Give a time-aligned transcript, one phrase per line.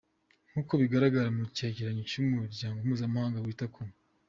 [0.49, 3.81] Nk’uko bigaragara mu cyegeranyo cy’umuryango mpuzamahanga wita ku